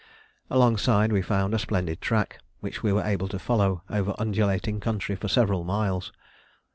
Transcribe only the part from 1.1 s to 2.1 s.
we found a splendid